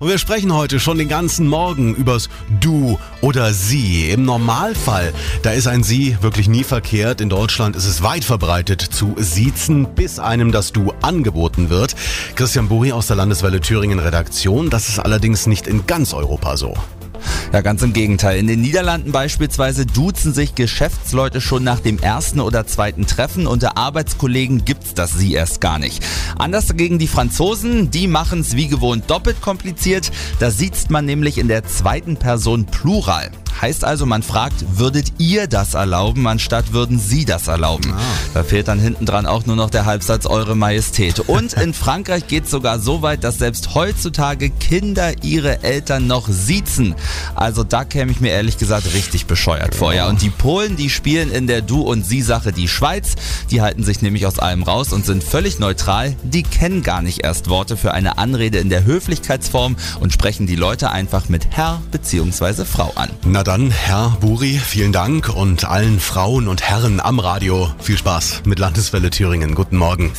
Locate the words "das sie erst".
24.94-25.60